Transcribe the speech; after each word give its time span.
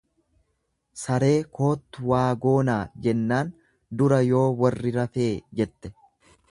"""Saree 1.01 1.35
koottu 1.59 2.07
waa 2.13 2.23
goonaa"" 2.47 2.81
jennaan 3.07 3.55
dura 4.01 4.21
yoo 4.33 4.45
warri 4.65 4.97
rafee 5.01 5.31
jette." 5.61 5.99